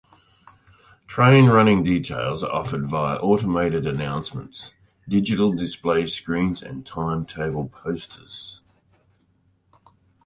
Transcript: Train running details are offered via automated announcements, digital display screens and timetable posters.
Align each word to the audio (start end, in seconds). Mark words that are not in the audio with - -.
Train 1.05 1.45
running 1.45 1.83
details 1.83 2.43
are 2.43 2.51
offered 2.51 2.87
via 2.87 3.17
automated 3.19 3.85
announcements, 3.85 4.71
digital 5.07 5.53
display 5.53 6.07
screens 6.07 6.63
and 6.63 6.83
timetable 6.83 7.69
posters. 7.69 8.63